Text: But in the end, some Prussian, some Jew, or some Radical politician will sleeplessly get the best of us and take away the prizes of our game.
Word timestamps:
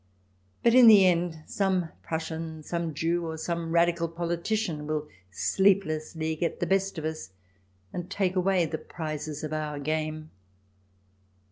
But 0.63 0.73
in 0.73 0.87
the 0.87 1.05
end, 1.05 1.43
some 1.45 1.89
Prussian, 2.01 2.63
some 2.63 2.95
Jew, 2.95 3.23
or 3.27 3.37
some 3.37 3.71
Radical 3.71 4.07
politician 4.09 4.87
will 4.87 5.07
sleeplessly 5.29 6.35
get 6.37 6.59
the 6.59 6.65
best 6.65 6.97
of 6.97 7.05
us 7.05 7.29
and 7.93 8.09
take 8.09 8.35
away 8.35 8.65
the 8.65 8.79
prizes 8.79 9.43
of 9.43 9.53
our 9.53 9.77
game. 9.77 10.31